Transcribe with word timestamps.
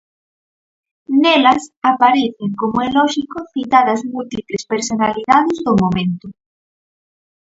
Nelas, 1.21 1.63
aparecen 1.91 2.49
como 2.61 2.77
é 2.85 2.89
lóxico 2.97 3.37
citadas 3.53 4.01
múltiples 4.13 4.61
personalidades 4.71 5.57
do 5.65 5.73
momento. 5.83 6.27